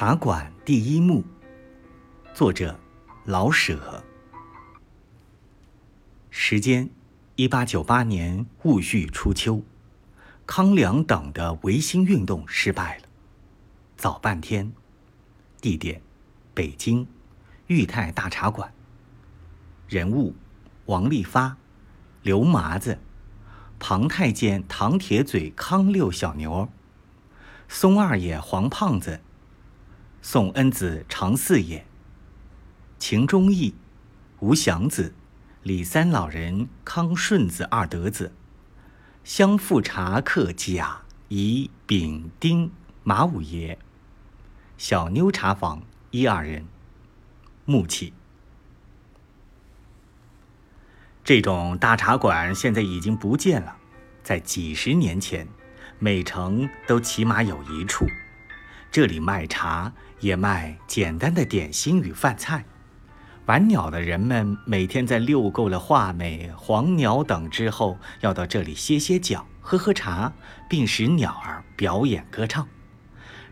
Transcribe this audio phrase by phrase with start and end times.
[0.00, 1.24] 茶馆第一幕，
[2.32, 2.78] 作者
[3.24, 4.04] 老舍。
[6.30, 6.88] 时间：
[7.34, 9.60] 一八九八年戊戌初秋，
[10.46, 13.08] 康梁等的维新运动失败了。
[13.96, 14.72] 早半天，
[15.60, 16.00] 地点：
[16.54, 17.04] 北京
[17.66, 18.72] 裕泰大茶馆。
[19.88, 20.32] 人物：
[20.86, 21.56] 王利发、
[22.22, 23.00] 刘麻子、
[23.80, 26.68] 庞太监唐铁嘴、康六小牛、
[27.66, 29.22] 松二爷黄胖子。
[30.20, 31.86] 宋恩子常四爷、
[32.98, 33.74] 秦忠义、
[34.40, 35.14] 吴祥子、
[35.62, 38.32] 李三老人、康顺子二德子、
[39.22, 42.70] 相父茶客甲乙丙丁
[43.04, 43.78] 马五爷、
[44.76, 46.66] 小妞茶坊一二人。
[47.64, 48.12] 木器。
[51.22, 53.76] 这种大茶馆现在已经不见了，
[54.22, 55.46] 在几十年前，
[55.98, 58.06] 每城都起码有一处。
[58.98, 62.64] 这里卖茶，也卖简单的点心与饭菜。
[63.46, 70.32] 玩鸟的人们每天在遛够了画眉、黄鸟等之后，要到这里歇歇脚、喝喝茶，
[70.68, 72.66] 并使鸟儿表演歌唱。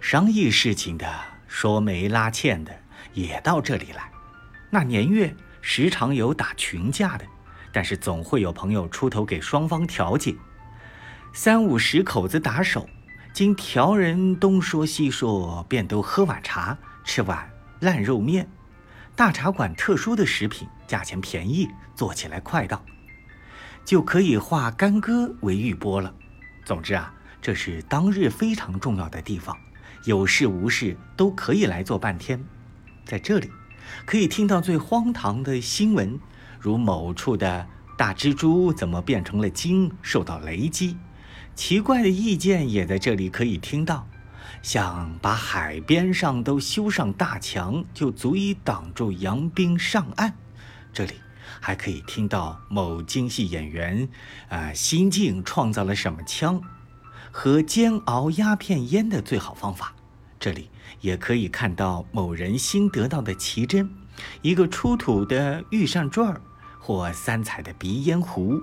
[0.00, 1.06] 商议事情的、
[1.46, 2.74] 说媒拉纤的，
[3.12, 4.10] 也到这里来。
[4.70, 7.26] 那年月时常有打群架的，
[7.70, 10.34] 但是总会有朋友出头给双方调解。
[11.34, 12.88] 三五十口子打手。
[13.34, 18.48] 经调人东说西说，便都喝碗茶，吃碗烂肉面。
[19.16, 22.80] 大茶馆特殊的食品，价钱便宜，做起来快当，
[23.84, 26.14] 就可以化干戈为玉帛了。
[26.64, 29.58] 总之啊，这是当日非常重要的地方，
[30.04, 32.40] 有事无事都可以来做半天。
[33.04, 33.50] 在这里，
[34.06, 36.20] 可以听到最荒唐的新闻，
[36.60, 37.66] 如某处的
[37.98, 40.96] 大蜘蛛怎么变成了精，受到雷击。
[41.54, 44.06] 奇怪的意见也在这里可以听到，
[44.60, 50.34] 像把海边上都修上大墙，就足以挡住洋兵上岸。
[50.92, 51.14] 这里
[51.60, 54.08] 还可以听到某京戏演员，
[54.48, 56.60] 啊，心境创造了什么枪，
[57.30, 59.94] 和煎熬鸦片烟的最好方法。
[60.40, 60.68] 这里
[61.00, 63.88] 也可以看到某人新得到的奇珍，
[64.42, 66.40] 一个出土的玉扇坠儿，
[66.78, 68.60] 或三彩的鼻烟壶。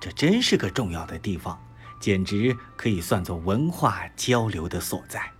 [0.00, 1.58] 这真是个重要的地方。
[2.00, 5.37] 简直可以算作文化交流的所在。